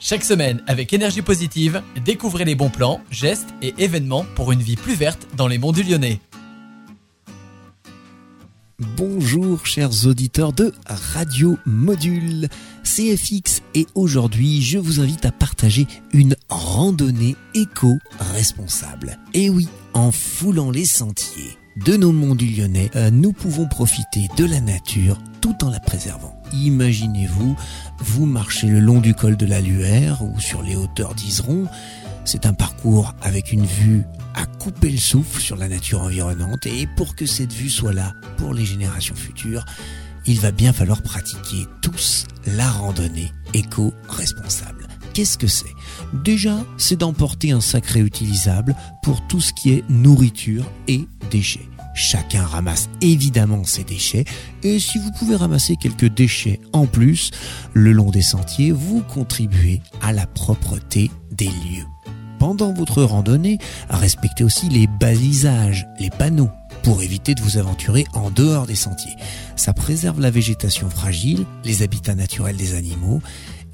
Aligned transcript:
Chaque 0.00 0.22
semaine, 0.22 0.62
avec 0.68 0.92
énergie 0.92 1.22
positive, 1.22 1.82
découvrez 2.04 2.44
les 2.44 2.54
bons 2.54 2.70
plans, 2.70 3.00
gestes 3.10 3.48
et 3.62 3.74
événements 3.78 4.24
pour 4.36 4.52
une 4.52 4.62
vie 4.62 4.76
plus 4.76 4.94
verte 4.94 5.26
dans 5.36 5.48
les 5.48 5.58
monts 5.58 5.72
du 5.72 5.82
Lyonnais. 5.82 6.20
Bonjour 8.96 9.66
chers 9.66 10.06
auditeurs 10.06 10.52
de 10.52 10.72
Radio 10.86 11.58
Module, 11.66 12.46
CFX 12.84 13.62
et 13.74 13.86
aujourd'hui 13.96 14.62
je 14.62 14.78
vous 14.78 15.00
invite 15.00 15.24
à 15.24 15.32
partager 15.32 15.88
une 16.12 16.36
randonnée 16.48 17.34
éco-responsable. 17.54 19.18
Et 19.34 19.50
oui, 19.50 19.66
en 19.94 20.12
foulant 20.12 20.70
les 20.70 20.84
sentiers 20.84 21.58
de 21.84 21.96
nos 21.96 22.12
monts 22.12 22.36
du 22.36 22.46
Lyonnais, 22.46 22.90
euh, 22.94 23.10
nous 23.10 23.32
pouvons 23.32 23.66
profiter 23.66 24.28
de 24.36 24.44
la 24.44 24.60
nature 24.60 25.18
en 25.62 25.70
la 25.70 25.80
préservant. 25.80 26.40
Imaginez-vous, 26.52 27.56
vous 27.98 28.26
marchez 28.26 28.66
le 28.66 28.80
long 28.80 29.00
du 29.00 29.14
col 29.14 29.36
de 29.36 29.46
la 29.46 29.60
Luère 29.60 30.22
ou 30.22 30.38
sur 30.40 30.62
les 30.62 30.76
hauteurs 30.76 31.14
d'Iseron. 31.14 31.66
C'est 32.24 32.46
un 32.46 32.54
parcours 32.54 33.14
avec 33.22 33.52
une 33.52 33.64
vue 33.64 34.04
à 34.34 34.46
couper 34.46 34.90
le 34.90 34.98
souffle 34.98 35.40
sur 35.40 35.56
la 35.56 35.68
nature 35.68 36.02
environnante 36.02 36.66
et 36.66 36.86
pour 36.96 37.16
que 37.16 37.26
cette 37.26 37.52
vue 37.52 37.70
soit 37.70 37.92
là 37.92 38.12
pour 38.36 38.54
les 38.54 38.64
générations 38.64 39.14
futures, 39.14 39.64
il 40.26 40.40
va 40.40 40.50
bien 40.50 40.72
falloir 40.72 41.02
pratiquer 41.02 41.66
tous 41.80 42.26
la 42.46 42.70
randonnée 42.70 43.32
éco-responsable. 43.54 44.88
Qu'est-ce 45.14 45.38
que 45.38 45.46
c'est? 45.46 45.74
Déjà, 46.12 46.56
c'est 46.76 46.96
d'emporter 46.96 47.52
un 47.52 47.60
sac 47.60 47.86
réutilisable 47.86 48.76
pour 49.02 49.26
tout 49.26 49.40
ce 49.40 49.52
qui 49.52 49.70
est 49.72 49.84
nourriture 49.88 50.70
et 50.86 51.08
déchets. 51.30 51.68
Chacun 51.98 52.44
ramasse 52.44 52.88
évidemment 53.00 53.64
ses 53.64 53.82
déchets 53.82 54.24
et 54.62 54.78
si 54.78 54.98
vous 54.98 55.10
pouvez 55.18 55.34
ramasser 55.34 55.74
quelques 55.74 56.08
déchets 56.08 56.60
en 56.72 56.86
plus 56.86 57.32
le 57.74 57.90
long 57.90 58.10
des 58.10 58.22
sentiers, 58.22 58.70
vous 58.70 59.02
contribuez 59.02 59.82
à 60.00 60.12
la 60.12 60.24
propreté 60.24 61.10
des 61.32 61.46
lieux. 61.48 61.86
Pendant 62.38 62.72
votre 62.72 63.02
randonnée, 63.02 63.58
respectez 63.90 64.44
aussi 64.44 64.68
les 64.68 64.86
balisages, 64.86 65.88
les 65.98 66.10
panneaux 66.10 66.50
pour 66.84 67.02
éviter 67.02 67.34
de 67.34 67.42
vous 67.42 67.58
aventurer 67.58 68.04
en 68.14 68.30
dehors 68.30 68.68
des 68.68 68.76
sentiers. 68.76 69.16
Ça 69.56 69.72
préserve 69.72 70.20
la 70.20 70.30
végétation 70.30 70.88
fragile, 70.90 71.46
les 71.64 71.82
habitats 71.82 72.14
naturels 72.14 72.56
des 72.56 72.76
animaux 72.76 73.20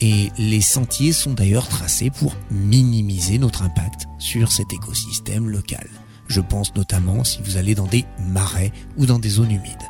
et 0.00 0.32
les 0.38 0.62
sentiers 0.62 1.12
sont 1.12 1.34
d'ailleurs 1.34 1.68
tracés 1.68 2.10
pour 2.10 2.34
minimiser 2.50 3.36
notre 3.36 3.62
impact 3.64 4.06
sur 4.18 4.50
cet 4.50 4.72
écosystème 4.72 5.50
local. 5.50 5.86
Je 6.28 6.40
pense 6.40 6.74
notamment 6.74 7.24
si 7.24 7.40
vous 7.42 7.56
allez 7.56 7.74
dans 7.74 7.86
des 7.86 8.04
marais 8.18 8.72
ou 8.96 9.06
dans 9.06 9.18
des 9.18 9.28
zones 9.28 9.50
humides. 9.50 9.88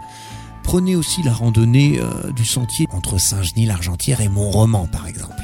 Prenez 0.65 0.97
aussi 0.97 1.23
la 1.23 1.33
randonnée 1.33 2.01
euh, 2.01 2.33
du 2.33 2.45
sentier 2.45 2.87
entre 2.91 3.19
Saint-Genis, 3.19 3.67
l'Argentière 3.67 4.21
et 4.23 4.29
Mont-Roman 4.29 4.87
par 4.87 5.07
exemple. 5.07 5.41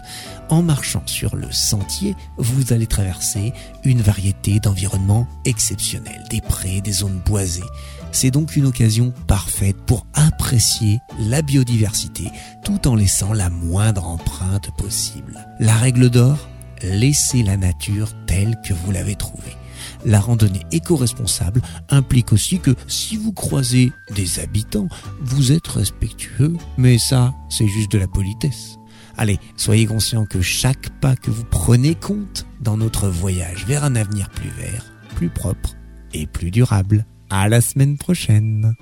En 0.49 0.63
marchant 0.63 1.03
sur 1.07 1.37
le 1.37 1.53
sentier, 1.53 2.17
vous 2.37 2.73
allez 2.73 2.89
traverser 2.89 3.53
une 3.85 4.03
variété 4.03 4.59
d'environnements 4.59 5.29
exceptionnels, 5.45 6.25
des 6.29 6.41
prés, 6.41 6.81
des 6.81 6.91
zones 6.91 7.21
boisées. 7.25 7.63
C'est 8.11 8.33
donc 8.33 8.57
une 8.57 8.67
occasion 8.67 9.13
parfaite 9.29 9.77
pour 9.87 10.07
apprécier 10.15 10.99
la 11.21 11.43
biodiversité 11.43 12.33
tout 12.65 12.89
en 12.89 12.97
laissant 12.97 13.33
la 13.33 13.51
moindre 13.51 14.09
empreinte 14.09 14.75
possible. 14.77 15.47
La 15.61 15.77
règle 15.77 16.11
d'or, 16.11 16.49
laissez 16.83 17.45
la 17.45 17.57
nature 17.57 18.09
telle 18.27 18.61
que 18.67 18.73
vous 18.73 18.91
l'avez 18.91 19.15
trouvée 19.15 19.60
la 20.05 20.21
randonnée 20.21 20.63
éco-responsable 20.73 21.63
implique 21.89 22.33
aussi 22.33 22.59
que 22.59 22.75
si 22.87 23.17
vous 23.17 23.33
croisez 23.33 23.93
des 24.15 24.39
habitants, 24.39 24.89
vous 25.21 25.53
êtes 25.53 25.69
respectueux, 25.69 26.57
mais 26.77 26.99
ça, 26.99 27.35
c'est 27.49 27.69
juste 27.69 27.93
de 27.93 27.99
la 27.99 28.09
politesse. 28.09 28.77
Allez, 29.17 29.39
soyez 29.57 29.87
conscients 29.87 30.25
que 30.25 30.41
chaque 30.41 30.89
pas 31.01 31.17
que 31.17 31.31
vous 31.31 31.45
prenez 31.45 31.95
compte 31.95 32.47
dans 32.61 32.77
notre 32.77 33.09
voyage 33.09 33.67
vers 33.67 33.85
un 33.85 33.97
avenir 33.97 34.31
plus 34.31 34.51
vert, 34.51 34.85
plus 35.17 35.29
propre 35.29 35.77
et 36.13 36.27
plus 36.27 36.51
durable. 36.51 37.05
À 37.29 37.49
la 37.49 37.61
semaine 37.61 37.97
prochaine. 37.99 38.75